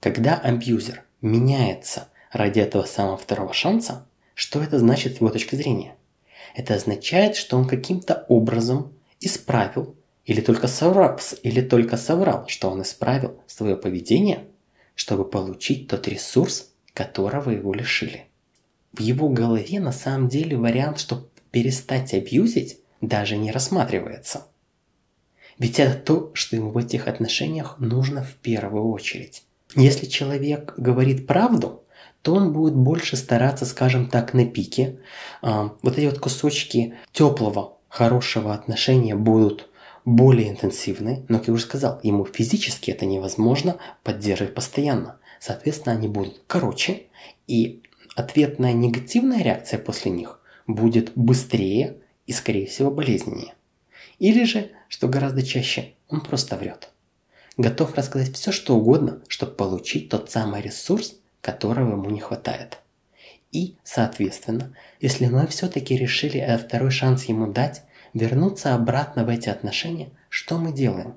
Когда 0.00 0.34
абьюзер 0.34 1.05
меняется 1.20 2.08
ради 2.32 2.60
этого 2.60 2.84
самого 2.84 3.16
второго 3.16 3.52
шанса, 3.52 4.06
что 4.34 4.62
это 4.62 4.78
значит 4.78 5.16
с 5.16 5.20
его 5.20 5.30
точки 5.30 5.54
зрения? 5.54 5.96
Это 6.54 6.74
означает, 6.74 7.36
что 7.36 7.56
он 7.56 7.66
каким-то 7.66 8.24
образом 8.28 8.92
исправил 9.20 9.94
или 10.24 10.40
только 10.40 10.68
соврал, 10.68 11.18
или 11.42 11.60
только 11.60 11.96
соврал, 11.96 12.46
что 12.48 12.70
он 12.70 12.82
исправил 12.82 13.40
свое 13.46 13.76
поведение– 13.76 14.44
чтобы 14.96 15.28
получить 15.28 15.86
тот 15.86 16.08
ресурс, 16.08 16.72
которого 16.92 17.50
его 17.50 17.72
лишили. 17.72 18.24
В 18.92 19.00
его 19.00 19.28
голове 19.28 19.78
на 19.78 19.92
самом 19.92 20.28
деле 20.28 20.56
вариант, 20.56 20.98
чтобы 20.98 21.28
перестать 21.52 22.14
абьюзить, 22.14 22.80
даже 23.00 23.36
не 23.36 23.52
рассматривается. 23.52 24.46
Ведь 25.58 25.78
это 25.78 25.94
то, 25.94 26.30
что 26.34 26.56
ему 26.56 26.70
в 26.70 26.78
этих 26.78 27.06
отношениях 27.06 27.78
нужно 27.78 28.24
в 28.24 28.34
первую 28.36 28.88
очередь. 28.90 29.44
Если 29.74 30.06
человек 30.06 30.74
говорит 30.76 31.26
правду, 31.26 31.84
то 32.22 32.34
он 32.34 32.52
будет 32.52 32.74
больше 32.74 33.16
стараться, 33.16 33.64
скажем 33.66 34.08
так, 34.08 34.34
на 34.34 34.46
пике. 34.46 34.98
А, 35.42 35.74
вот 35.82 35.98
эти 35.98 36.06
вот 36.06 36.18
кусочки 36.18 36.94
теплого, 37.12 37.76
хорошего 37.88 38.52
отношения 38.52 39.14
будут 39.14 39.68
более 40.04 40.48
интенсивны, 40.50 41.24
но, 41.28 41.38
как 41.38 41.48
я 41.48 41.54
уже 41.54 41.64
сказал, 41.64 42.00
ему 42.02 42.24
физически 42.24 42.90
это 42.90 43.06
невозможно 43.06 43.76
поддерживать 44.02 44.54
постоянно. 44.54 45.18
Соответственно, 45.40 45.96
они 45.96 46.08
будут 46.08 46.42
короче, 46.46 47.04
и 47.46 47.82
ответная 48.14 48.72
негативная 48.72 49.42
реакция 49.42 49.78
после 49.78 50.10
них 50.10 50.40
будет 50.66 51.12
быстрее 51.14 51.98
и, 52.26 52.32
скорее 52.32 52.66
всего, 52.66 52.90
болезненнее. 52.90 53.54
Или 54.18 54.44
же, 54.44 54.70
что 54.88 55.08
гораздо 55.08 55.44
чаще, 55.44 55.94
он 56.08 56.20
просто 56.20 56.56
врет. 56.56 56.90
Готов 57.56 57.94
рассказать 57.94 58.34
все, 58.34 58.52
что 58.52 58.76
угодно, 58.76 59.20
чтобы 59.28 59.52
получить 59.52 60.10
тот 60.10 60.30
самый 60.30 60.60
ресурс, 60.60 61.14
которого 61.40 61.92
ему 61.92 62.10
не 62.10 62.20
хватает. 62.20 62.78
И, 63.50 63.76
соответственно, 63.82 64.74
если 65.00 65.26
мы 65.26 65.46
все-таки 65.46 65.96
решили 65.96 66.38
этот 66.38 66.66
второй 66.66 66.90
шанс 66.90 67.24
ему 67.24 67.50
дать, 67.50 67.82
вернуться 68.12 68.74
обратно 68.74 69.24
в 69.24 69.28
эти 69.30 69.48
отношения, 69.48 70.10
что 70.28 70.58
мы 70.58 70.72
делаем? 70.72 71.14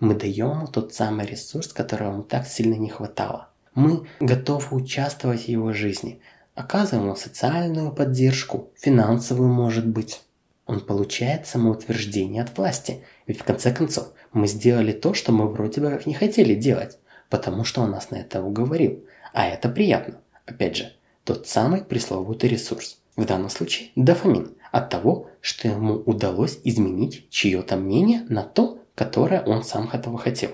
Мы 0.00 0.14
даем 0.14 0.52
ему 0.52 0.66
тот 0.66 0.94
самый 0.94 1.26
ресурс, 1.26 1.72
которого 1.72 2.12
ему 2.12 2.22
так 2.22 2.46
сильно 2.46 2.74
не 2.74 2.88
хватало. 2.88 3.50
Мы 3.74 4.06
готовы 4.20 4.76
участвовать 4.76 5.44
в 5.44 5.48
его 5.48 5.72
жизни, 5.72 6.20
оказываем 6.54 7.06
ему 7.06 7.16
социальную 7.16 7.92
поддержку, 7.92 8.70
финансовую 8.76 9.50
может 9.50 9.86
быть. 9.86 10.22
Он 10.66 10.80
получает 10.80 11.46
самоутверждение 11.46 12.42
от 12.42 12.56
власти, 12.56 13.04
ведь 13.26 13.40
в 13.40 13.44
конце 13.44 13.72
концов 13.72 14.12
мы 14.32 14.46
сделали 14.46 14.92
то, 14.92 15.12
что 15.12 15.30
мы 15.32 15.48
вроде 15.48 15.80
бы 15.80 15.90
как 15.90 16.06
не 16.06 16.14
хотели 16.14 16.54
делать, 16.54 16.98
потому 17.28 17.64
что 17.64 17.82
он 17.82 17.90
нас 17.90 18.10
на 18.10 18.16
это 18.16 18.42
уговорил. 18.42 19.04
А 19.32 19.46
это 19.46 19.68
приятно. 19.68 20.20
Опять 20.46 20.76
же, 20.76 20.92
тот 21.24 21.46
самый 21.46 21.82
пресловутый 21.82 22.48
ресурс. 22.48 22.98
В 23.16 23.24
данном 23.26 23.50
случае 23.50 23.90
дофамин 23.94 24.54
от 24.72 24.90
того, 24.90 25.30
что 25.40 25.68
ему 25.68 25.94
удалось 25.94 26.58
изменить 26.64 27.28
чье-то 27.30 27.76
мнение 27.76 28.24
на 28.28 28.42
то, 28.42 28.78
которое 28.94 29.42
он 29.42 29.62
сам 29.62 29.88
этого 29.92 30.18
хотел. 30.18 30.50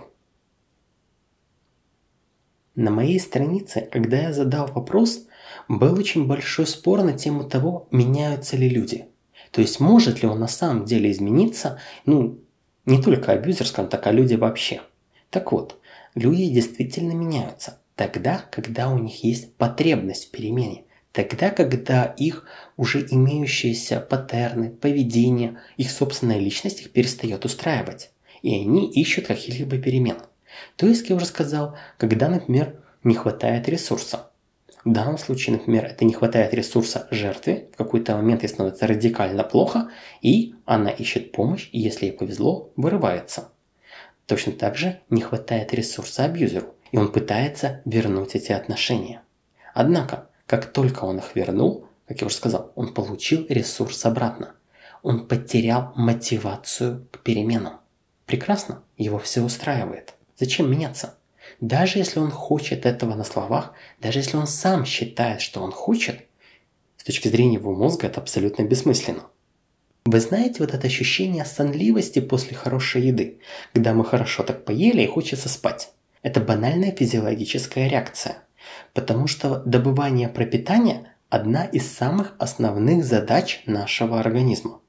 На 2.74 2.90
моей 2.90 3.20
странице, 3.20 3.88
когда 3.92 4.18
я 4.18 4.32
задал 4.32 4.66
вопрос, 4.66 5.26
был 5.68 5.98
очень 5.98 6.26
большой 6.26 6.66
спор 6.66 7.02
на 7.02 7.12
тему 7.12 7.44
того, 7.44 7.88
меняются 7.90 8.56
ли 8.56 8.68
люди. 8.68 9.09
То 9.50 9.60
есть 9.60 9.80
может 9.80 10.22
ли 10.22 10.28
он 10.28 10.38
на 10.38 10.48
самом 10.48 10.84
деле 10.84 11.10
измениться, 11.10 11.80
ну, 12.06 12.38
не 12.86 13.02
только 13.02 13.32
абьюзер, 13.32 13.66
скажем 13.66 13.90
так, 13.90 14.06
а 14.06 14.12
люди 14.12 14.34
вообще. 14.34 14.80
Так 15.30 15.52
вот, 15.52 15.80
люди 16.14 16.48
действительно 16.48 17.12
меняются 17.12 17.78
тогда, 17.96 18.44
когда 18.50 18.90
у 18.90 18.98
них 18.98 19.22
есть 19.24 19.54
потребность 19.56 20.28
в 20.28 20.30
перемене. 20.30 20.84
Тогда, 21.12 21.50
когда 21.50 22.04
их 22.04 22.46
уже 22.76 23.04
имеющиеся 23.10 24.00
паттерны, 24.00 24.70
поведение, 24.70 25.60
их 25.76 25.90
собственная 25.90 26.38
личность 26.38 26.80
их 26.80 26.92
перестает 26.92 27.44
устраивать. 27.44 28.10
И 28.42 28.54
они 28.54 28.90
ищут 28.90 29.26
каких-либо 29.26 29.78
перемен. 29.78 30.16
То 30.76 30.86
есть, 30.86 31.02
как 31.02 31.10
я 31.10 31.16
уже 31.16 31.26
сказал, 31.26 31.76
когда, 31.98 32.28
например, 32.28 32.80
не 33.02 33.14
хватает 33.14 33.68
ресурса. 33.68 34.29
В 34.84 34.92
данном 34.92 35.18
случае, 35.18 35.56
например, 35.56 35.84
это 35.84 36.04
не 36.04 36.14
хватает 36.14 36.54
ресурса 36.54 37.06
жертве, 37.10 37.68
в 37.74 37.76
какой-то 37.76 38.16
момент 38.16 38.42
ей 38.42 38.48
становится 38.48 38.86
радикально 38.86 39.44
плохо, 39.44 39.90
и 40.22 40.54
она 40.64 40.90
ищет 40.90 41.32
помощь, 41.32 41.68
и 41.72 41.78
если 41.78 42.06
ей 42.06 42.12
повезло, 42.12 42.72
вырывается. 42.76 43.50
Точно 44.26 44.52
так 44.52 44.76
же 44.76 45.00
не 45.10 45.20
хватает 45.20 45.74
ресурса 45.74 46.24
абьюзеру, 46.24 46.74
и 46.92 46.96
он 46.96 47.12
пытается 47.12 47.82
вернуть 47.84 48.34
эти 48.34 48.52
отношения. 48.52 49.22
Однако, 49.74 50.28
как 50.46 50.72
только 50.72 51.04
он 51.04 51.18
их 51.18 51.34
вернул, 51.34 51.86
как 52.06 52.22
я 52.22 52.26
уже 52.26 52.36
сказал, 52.36 52.72
он 52.74 52.94
получил 52.94 53.46
ресурс 53.48 54.04
обратно. 54.06 54.54
Он 55.02 55.28
потерял 55.28 55.92
мотивацию 55.94 57.06
к 57.10 57.20
переменам. 57.20 57.80
Прекрасно, 58.26 58.82
его 58.96 59.18
все 59.18 59.42
устраивает. 59.42 60.14
Зачем 60.36 60.70
меняться? 60.70 61.18
Даже 61.60 61.98
если 61.98 62.20
он 62.20 62.30
хочет 62.30 62.86
этого 62.86 63.14
на 63.14 63.24
словах, 63.24 63.72
даже 64.00 64.18
если 64.18 64.36
он 64.36 64.46
сам 64.46 64.84
считает, 64.84 65.40
что 65.40 65.60
он 65.60 65.72
хочет, 65.72 66.26
с 66.96 67.04
точки 67.04 67.28
зрения 67.28 67.54
его 67.54 67.74
мозга 67.74 68.06
это 68.06 68.20
абсолютно 68.20 68.62
бессмысленно. 68.62 69.24
Вы 70.06 70.20
знаете 70.20 70.56
вот 70.60 70.72
это 70.72 70.86
ощущение 70.86 71.44
сонливости 71.44 72.20
после 72.20 72.56
хорошей 72.56 73.02
еды, 73.02 73.38
когда 73.74 73.92
мы 73.92 74.04
хорошо 74.04 74.42
так 74.42 74.64
поели 74.64 75.02
и 75.02 75.06
хочется 75.06 75.48
спать? 75.48 75.92
Это 76.22 76.40
банальная 76.40 76.92
физиологическая 76.92 77.88
реакция– 77.88 78.38
потому 78.94 79.26
что 79.26 79.62
добывание 79.64 80.28
пропитания– 80.28 81.14
одна 81.28 81.64
из 81.64 81.90
самых 81.90 82.34
основных 82.38 83.04
задач 83.04 83.62
нашего 83.66 84.18
организма. 84.18 84.80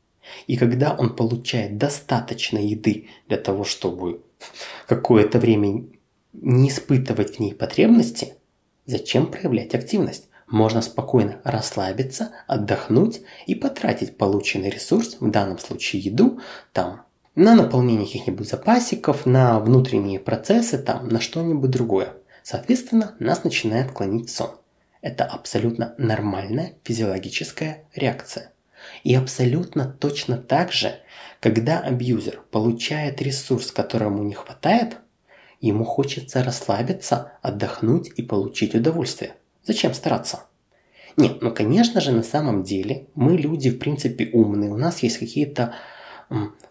И 0.47 0.57
когда 0.57 0.93
он 0.93 1.15
получает 1.15 1.77
достаточно 1.77 2.57
еды 2.57 3.09
для 3.27 3.37
того, 3.37 3.63
чтобы 3.63 4.23
какое-то 4.87 5.39
время 5.39 5.85
не 6.33 6.69
испытывать 6.69 7.35
в 7.35 7.39
ней 7.39 7.53
потребности, 7.53 8.35
зачем 8.85 9.27
проявлять 9.27 9.75
активность? 9.75 10.27
Можно 10.47 10.81
спокойно 10.81 11.39
расслабиться, 11.45 12.31
отдохнуть 12.45 13.21
и 13.45 13.55
потратить 13.55 14.17
полученный 14.17 14.69
ресурс, 14.69 15.17
в 15.19 15.29
данном 15.31 15.59
случае 15.59 16.01
еду, 16.01 16.39
там 16.73 17.03
на 17.35 17.55
наполнение 17.55 18.05
каких-нибудь 18.05 18.49
запасиков, 18.49 19.25
на 19.25 19.59
внутренние 19.59 20.19
процессы, 20.19 20.77
там, 20.77 21.07
на 21.07 21.21
что-нибудь 21.21 21.69
другое. 21.69 22.13
Соответственно, 22.43 23.15
нас 23.19 23.43
начинает 23.45 23.91
клонить 23.91 24.29
сон. 24.29 24.51
Это 25.01 25.25
абсолютно 25.25 25.95
нормальная 25.97 26.73
физиологическая 26.83 27.85
реакция. 27.95 28.51
И 29.03 29.15
абсолютно 29.15 29.85
точно 29.85 30.37
так 30.37 30.71
же, 30.71 30.95
когда 31.39 31.79
абьюзер 31.79 32.41
получает 32.51 33.21
ресурс, 33.21 33.71
которому 33.71 34.23
не 34.23 34.33
хватает, 34.33 34.97
ему 35.67 35.83
хочется 35.83 36.43
расслабиться, 36.43 37.33
отдохнуть 37.41 38.11
и 38.15 38.21
получить 38.21 38.75
удовольствие. 38.75 39.35
Зачем 39.63 39.93
стараться? 39.93 40.43
Нет, 41.17 41.41
ну 41.41 41.51
конечно 41.51 42.01
же 42.01 42.11
на 42.11 42.23
самом 42.23 42.63
деле 42.63 43.07
мы 43.15 43.37
люди 43.37 43.69
в 43.69 43.79
принципе 43.79 44.29
умные, 44.33 44.71
у 44.71 44.77
нас 44.77 45.03
есть 45.03 45.17
какие-то 45.17 45.73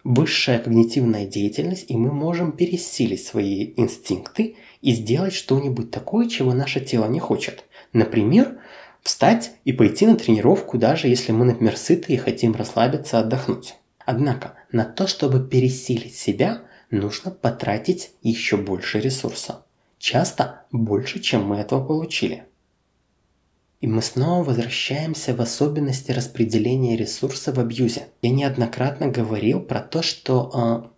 высшая 0.04 0.58
когнитивная 0.58 1.26
деятельность, 1.26 1.84
и 1.88 1.96
мы 1.96 2.12
можем 2.12 2.52
пересилить 2.52 3.24
свои 3.24 3.74
инстинкты 3.76 4.56
и 4.80 4.92
сделать 4.92 5.34
что-нибудь 5.34 5.90
такое, 5.90 6.28
чего 6.28 6.54
наше 6.54 6.80
тело 6.80 7.06
не 7.06 7.20
хочет. 7.20 7.64
Например, 7.92 8.58
встать 9.02 9.52
и 9.64 9.72
пойти 9.72 10.06
на 10.06 10.16
тренировку, 10.16 10.78
даже 10.78 11.08
если 11.08 11.32
мы, 11.32 11.44
например, 11.44 11.76
сыты 11.76 12.14
и 12.14 12.16
хотим 12.16 12.54
расслабиться, 12.54 13.18
отдохнуть. 13.18 13.74
Однако 14.06 14.54
на 14.72 14.84
то, 14.84 15.06
чтобы 15.06 15.46
пересилить 15.46 16.16
себя, 16.16 16.62
нужно 16.90 17.30
потратить 17.30 18.12
еще 18.22 18.56
больше 18.56 19.00
ресурса. 19.00 19.64
Часто 19.98 20.62
больше, 20.72 21.20
чем 21.20 21.44
мы 21.44 21.56
этого 21.56 21.84
получили. 21.84 22.44
И 23.80 23.86
мы 23.86 24.02
снова 24.02 24.44
возвращаемся 24.44 25.34
в 25.34 25.40
особенности 25.40 26.12
распределения 26.12 26.96
ресурса 26.96 27.52
в 27.52 27.58
абьюзе. 27.58 28.08
Я 28.20 28.30
неоднократно 28.30 29.08
говорил 29.08 29.60
про 29.60 29.80
то, 29.80 30.02
что 30.02 30.92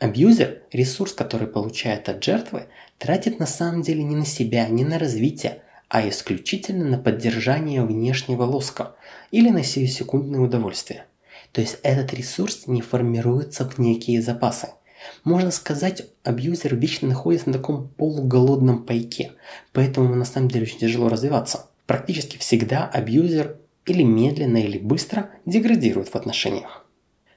э, 0.00 0.04
абьюзер, 0.04 0.62
ресурс, 0.72 1.14
который 1.14 1.46
получает 1.46 2.10
от 2.10 2.22
жертвы, 2.22 2.66
тратит 2.98 3.38
на 3.38 3.46
самом 3.46 3.82
деле 3.82 4.02
не 4.02 4.16
на 4.16 4.26
себя, 4.26 4.68
не 4.68 4.84
на 4.84 4.98
развитие, 4.98 5.62
а 5.88 6.06
исключительно 6.06 6.84
на 6.84 6.98
поддержание 6.98 7.82
внешнего 7.82 8.42
лоска 8.44 8.94
или 9.30 9.48
на 9.48 9.62
секундное 9.62 10.40
удовольствие. 10.40 11.06
То 11.52 11.60
есть 11.60 11.78
этот 11.82 12.12
ресурс 12.12 12.66
не 12.66 12.82
формируется 12.82 13.68
в 13.68 13.78
некие 13.78 14.20
запасы. 14.20 14.68
Можно 15.24 15.50
сказать, 15.50 16.06
абьюзер 16.24 16.74
вечно 16.76 17.08
находится 17.08 17.48
на 17.48 17.54
таком 17.54 17.88
полуголодном 17.88 18.84
пайке, 18.84 19.32
поэтому 19.72 20.14
на 20.14 20.24
самом 20.24 20.48
деле 20.48 20.64
очень 20.64 20.78
тяжело 20.78 21.08
развиваться. 21.08 21.66
Практически 21.86 22.38
всегда 22.38 22.86
абьюзер 22.86 23.56
или 23.86 24.02
медленно, 24.02 24.58
или 24.58 24.78
быстро 24.78 25.30
деградирует 25.46 26.08
в 26.08 26.16
отношениях. 26.16 26.84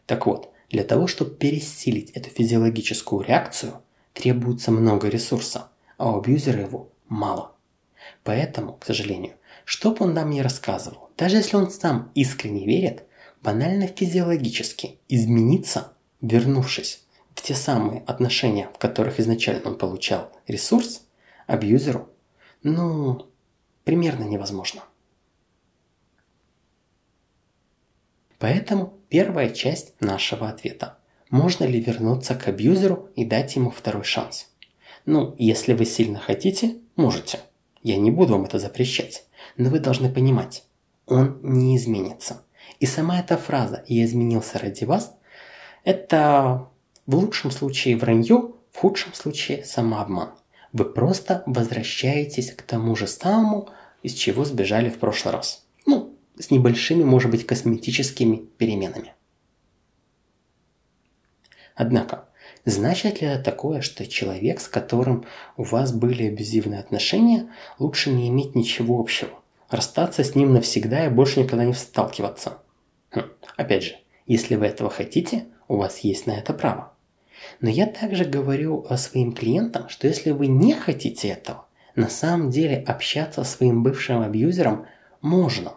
Так 0.05 0.25
вот, 0.25 0.51
для 0.69 0.83
того, 0.83 1.07
чтобы 1.07 1.35
пересилить 1.35 2.11
эту 2.11 2.29
физиологическую 2.29 3.21
реакцию, 3.21 3.81
требуется 4.13 4.71
много 4.71 5.09
ресурса, 5.09 5.69
а 5.97 6.11
у 6.11 6.19
абьюзера 6.19 6.61
его 6.61 6.89
мало. 7.07 7.53
Поэтому, 8.23 8.73
к 8.73 8.85
сожалению, 8.85 9.33
что 9.63 9.91
бы 9.91 10.05
он 10.05 10.13
нам 10.13 10.29
ни 10.29 10.39
рассказывал, 10.41 11.09
даже 11.17 11.37
если 11.37 11.55
он 11.55 11.71
сам 11.71 12.11
искренне 12.13 12.65
верит, 12.65 13.03
банально 13.41 13.87
физиологически 13.87 14.99
измениться, 15.07 15.93
вернувшись 16.21 17.04
те 17.45 17.53
самые 17.53 18.01
отношения, 18.07 18.71
в 18.73 18.79
которых 18.79 19.19
изначально 19.19 19.69
он 19.69 19.77
получал 19.77 20.31
ресурс, 20.47 21.05
абьюзеру, 21.45 22.09
ну, 22.63 23.27
примерно 23.83 24.23
невозможно. 24.23 24.81
Поэтому 28.39 28.95
первая 29.09 29.51
часть 29.51 29.93
нашего 30.01 30.49
ответа. 30.49 30.97
Можно 31.29 31.65
ли 31.65 31.79
вернуться 31.79 32.33
к 32.33 32.47
абьюзеру 32.47 33.11
и 33.15 33.25
дать 33.25 33.55
ему 33.55 33.69
второй 33.69 34.03
шанс? 34.03 34.49
Ну, 35.05 35.35
если 35.37 35.73
вы 35.73 35.85
сильно 35.85 36.17
хотите, 36.17 36.77
можете. 36.95 37.41
Я 37.83 37.97
не 37.97 38.09
буду 38.09 38.33
вам 38.33 38.45
это 38.45 38.57
запрещать. 38.57 39.27
Но 39.55 39.69
вы 39.69 39.77
должны 39.77 40.11
понимать, 40.11 40.63
он 41.05 41.39
не 41.43 41.77
изменится. 41.77 42.41
И 42.79 42.87
сама 42.87 43.19
эта 43.19 43.37
фраза 43.37 43.85
«я 43.87 44.03
изменился 44.03 44.57
ради 44.57 44.83
вас»– 44.85 45.15
это 45.83 46.69
в 47.05 47.15
лучшем 47.15 47.51
случае 47.51 47.97
вранье, 47.97 48.51
в 48.71 48.77
худшем 48.77 49.13
случае 49.13 49.63
самообман. 49.63 50.31
Вы 50.73 50.85
просто 50.85 51.43
возвращаетесь 51.45 52.51
к 52.51 52.61
тому 52.63 52.95
же 52.95 53.07
самому, 53.07 53.69
из 54.03 54.13
чего 54.13 54.43
сбежали 54.43 54.89
в 54.89 54.97
прошлый 54.97 55.33
раз. 55.33 55.65
Ну, 55.85 56.15
с 56.37 56.51
небольшими, 56.51 57.03
может 57.03 57.31
быть, 57.31 57.45
косметическими 57.45 58.37
переменами. 58.57 59.13
Однако, 61.75 62.25
значит 62.65 63.21
ли 63.21 63.27
это 63.27 63.43
такое, 63.43 63.81
что 63.81 64.05
человек, 64.05 64.59
с 64.59 64.67
которым 64.67 65.25
у 65.57 65.63
вас 65.63 65.93
были 65.93 66.27
абьюзивные 66.27 66.79
отношения, 66.79 67.49
лучше 67.79 68.09
не 68.11 68.29
иметь 68.29 68.55
ничего 68.55 68.99
общего? 68.99 69.31
Расстаться 69.69 70.23
с 70.23 70.35
ним 70.35 70.53
навсегда 70.53 71.05
и 71.05 71.09
больше 71.09 71.41
никогда 71.41 71.65
не 71.65 71.73
сталкиваться? 71.73 72.59
Хм, 73.11 73.31
опять 73.57 73.83
же, 73.83 73.95
если 74.25 74.55
вы 74.55 74.65
этого 74.65 74.89
хотите, 74.89 75.45
у 75.67 75.77
вас 75.77 75.99
есть 75.99 76.27
на 76.27 76.31
это 76.31 76.53
право. 76.53 76.94
Но 77.61 77.69
я 77.69 77.85
также 77.85 78.25
говорю 78.25 78.85
своим 78.97 79.33
клиентам, 79.33 79.89
что 79.89 80.07
если 80.07 80.31
вы 80.31 80.47
не 80.47 80.73
хотите 80.73 81.29
этого, 81.29 81.65
на 81.95 82.09
самом 82.09 82.49
деле 82.49 82.77
общаться 82.77 83.43
со 83.43 83.57
своим 83.57 83.83
бывшим 83.83 84.21
абьюзером 84.21 84.85
можно. 85.21 85.73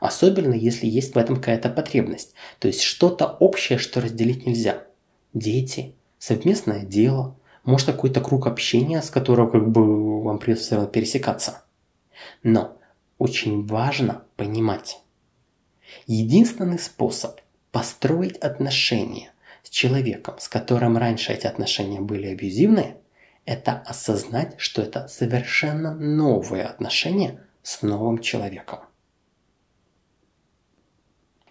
Особенно 0.00 0.54
если 0.54 0.86
есть 0.86 1.14
в 1.14 1.18
этом 1.18 1.36
какая-то 1.36 1.70
потребность. 1.70 2.34
То 2.60 2.68
есть 2.68 2.82
что-то 2.82 3.26
общее, 3.26 3.78
что 3.78 4.00
разделить 4.00 4.46
нельзя. 4.46 4.84
Дети, 5.34 5.94
совместное 6.18 6.84
дело, 6.84 7.36
может 7.64 7.86
какой-то 7.86 8.20
круг 8.20 8.46
общения, 8.46 9.02
с 9.02 9.10
которого 9.10 9.50
как 9.50 9.68
бы 9.68 10.22
вам 10.22 10.38
придется 10.38 10.86
пересекаться. 10.86 11.64
Но 12.42 12.76
очень 13.18 13.66
важно 13.66 14.22
понимать. 14.36 15.00
Единственный 16.06 16.78
способ 16.78 17.40
построить 17.72 18.36
отношения 18.38 19.32
с 19.62 19.70
человеком, 19.70 20.36
с 20.38 20.48
которым 20.48 20.96
раньше 20.96 21.32
эти 21.32 21.46
отношения 21.46 22.00
были 22.00 22.28
абьюзивные, 22.28 22.96
это 23.44 23.72
осознать, 23.86 24.54
что 24.58 24.82
это 24.82 25.08
совершенно 25.08 25.94
новые 25.94 26.64
отношения 26.64 27.40
с 27.62 27.82
новым 27.82 28.18
человеком. 28.18 28.80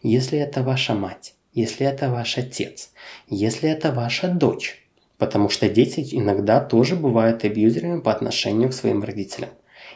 Если 0.03 0.37
это 0.37 0.63
ваша 0.63 0.93
мать, 0.93 1.33
если 1.53 1.87
это 1.87 2.09
ваш 2.11 2.37
отец, 2.37 2.91
если 3.27 3.69
это 3.69 3.91
ваша 3.91 4.27
дочь, 4.27 4.87
потому 5.17 5.49
что 5.49 5.67
дети 5.69 6.07
иногда 6.11 6.59
тоже 6.59 6.95
бывают 6.95 7.43
абьюзерами 7.43 7.99
по 7.99 8.11
отношению 8.11 8.69
к 8.69 8.73
своим 8.73 9.03
родителям, 9.03 9.49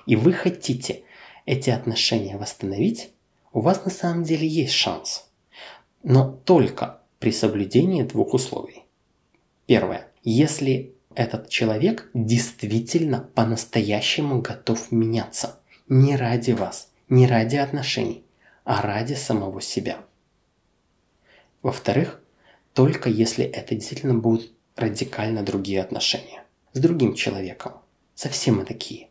и 0.08 0.16
вы 0.16 0.34
хотите 0.34 1.04
эти 1.46 1.70
отношения 1.70 2.38
восстановить, 2.38 3.12
у 3.54 3.62
вас 3.62 3.86
на 3.86 3.92
самом 3.92 4.24
деле 4.24 4.48
есть 4.48 4.74
шанс. 4.74 5.30
Но 6.02 6.32
только 6.32 7.01
при 7.22 7.32
соблюдении 7.32 8.02
двух 8.02 8.34
условий. 8.34 8.84
Первое. 9.68 10.08
Если 10.24 10.96
этот 11.14 11.50
человек 11.50 12.10
действительно 12.14 13.30
по-настоящему 13.36 14.42
готов 14.42 14.92
меняться. 14.92 15.60
Не 15.88 16.16
ради 16.16 16.52
вас, 16.52 16.90
не 17.10 17.28
ради 17.28 17.58
отношений, 17.58 18.26
а 18.64 18.82
ради 18.82 19.14
самого 19.14 19.62
себя. 19.62 19.98
Во-вторых, 21.62 22.22
только 22.74 23.10
если 23.10 23.46
это 23.46 23.76
действительно 23.76 24.16
будут 24.16 24.52
радикально 24.76 25.44
другие 25.44 25.82
отношения. 25.82 26.44
С 26.74 26.80
другим 26.80 27.14
человеком. 27.14 27.74
Совсем 28.16 28.66
такие. 28.66 29.10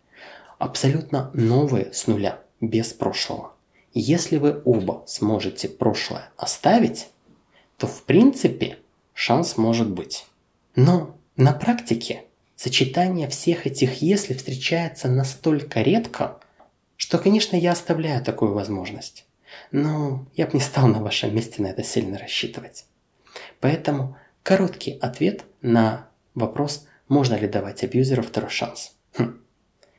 Абсолютно 0.58 1.30
новые 1.32 1.92
с 1.92 2.08
нуля, 2.08 2.42
без 2.60 2.92
прошлого. 2.92 3.54
Если 3.92 4.36
вы 4.38 4.60
оба 4.64 5.04
сможете 5.06 5.68
прошлое 5.68 6.30
оставить, 6.36 7.08
то 7.80 7.86
в 7.86 8.02
принципе 8.02 8.78
шанс 9.14 9.56
может 9.56 9.88
быть. 9.90 10.26
Но 10.76 11.16
на 11.36 11.54
практике 11.54 12.24
сочетание 12.54 13.26
всех 13.26 13.66
этих 13.66 14.02
«если» 14.02 14.34
встречается 14.34 15.08
настолько 15.08 15.80
редко, 15.80 16.38
что, 16.98 17.18
конечно, 17.18 17.56
я 17.56 17.72
оставляю 17.72 18.22
такую 18.22 18.52
возможность. 18.52 19.24
Но 19.72 20.26
я 20.34 20.46
бы 20.46 20.52
не 20.52 20.60
стал 20.60 20.88
на 20.88 21.00
вашем 21.02 21.34
месте 21.34 21.62
на 21.62 21.68
это 21.68 21.82
сильно 21.82 22.18
рассчитывать. 22.18 22.84
Поэтому 23.60 24.18
короткий 24.42 24.98
ответ 24.98 25.44
на 25.62 26.10
вопрос, 26.34 26.86
можно 27.08 27.34
ли 27.34 27.48
давать 27.48 27.82
абьюзеру 27.82 28.22
второй 28.22 28.50
шанс. 28.50 28.94
Хм. 29.16 29.40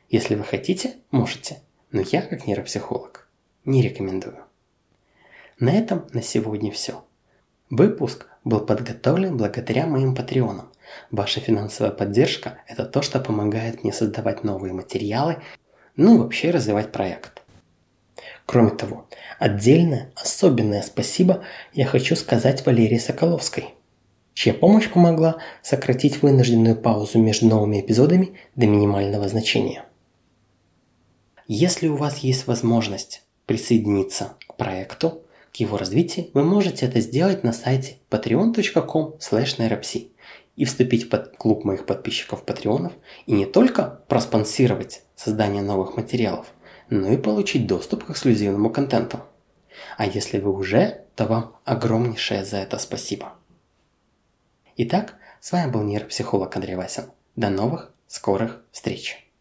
Если 0.08 0.36
вы 0.36 0.44
хотите, 0.44 0.94
можете, 1.10 1.58
но 1.90 2.00
я, 2.00 2.22
как 2.22 2.46
нейропсихолог, 2.46 3.28
не 3.64 3.82
рекомендую. 3.82 4.44
На 5.58 5.72
этом 5.72 6.06
на 6.12 6.22
сегодня 6.22 6.70
все. 6.70 7.04
Выпуск 7.72 8.26
был 8.44 8.60
подготовлен 8.60 9.38
благодаря 9.38 9.86
моим 9.86 10.14
патреонам. 10.14 10.70
Ваша 11.10 11.40
финансовая 11.40 11.90
поддержка– 11.90 12.58
это 12.68 12.84
то, 12.84 13.00
что 13.00 13.18
помогает 13.18 13.82
мне 13.82 13.94
создавать 13.94 14.44
новые 14.44 14.74
материалы, 14.74 15.38
ну 15.96 16.14
и 16.14 16.18
вообще 16.18 16.50
развивать 16.50 16.92
проект. 16.92 17.40
Кроме 18.44 18.72
того, 18.72 19.08
отдельное, 19.38 20.12
особенное 20.16 20.82
спасибо 20.82 21.44
я 21.72 21.86
хочу 21.86 22.14
сказать 22.14 22.66
Валерии 22.66 22.98
Соколовской. 22.98 23.70
чья 24.34 24.52
помощь 24.52 24.90
помогла 24.90 25.38
сократить 25.62 26.20
вынужденную 26.20 26.76
паузу 26.76 27.20
между 27.20 27.46
новыми 27.46 27.80
эпизодами 27.80 28.36
до 28.54 28.66
минимального 28.66 29.26
значения. 29.30 29.86
Если 31.48 31.88
у 31.88 31.96
вас 31.96 32.18
есть 32.18 32.46
возможность 32.46 33.22
присоединиться 33.46 34.34
к 34.46 34.58
проекту, 34.58 35.22
к 35.52 35.56
его 35.56 35.76
развитию, 35.76 36.30
вы 36.34 36.44
можете 36.44 36.86
это 36.86 37.00
сделать 37.00 37.44
на 37.44 37.52
сайте 37.52 37.98
patreon.com 38.10 39.18
и 40.56 40.64
вступить 40.64 41.10
в 41.10 41.18
клуб 41.36 41.64
моих 41.64 41.86
подписчиков-патреонов 41.86 42.92
и 43.26 43.32
не 43.32 43.46
только 43.46 44.02
проспонсировать 44.08 45.02
создание 45.16 45.62
новых 45.62 45.96
материалов, 45.96 46.46
но 46.90 47.08
и 47.08 47.16
получить 47.16 47.66
доступ 47.66 48.04
к 48.04 48.10
эксклюзивному 48.10 48.70
контенту. 48.70 49.20
А 49.96 50.06
если 50.06 50.38
вы 50.38 50.52
уже, 50.52 51.04
то 51.16 51.26
вам 51.26 51.56
огромнейшее 51.64 52.44
за 52.44 52.58
это 52.58 52.78
спасибо. 52.78 53.34
Итак, 54.76 55.16
с 55.40 55.52
вами 55.52 55.70
был 55.70 55.82
нейропсихолог 55.82 56.54
Андрей 56.56 56.76
Васин. 56.76 57.04
До 57.36 57.50
новых 57.50 57.92
скорых 58.06 58.62
встреч! 58.72 59.31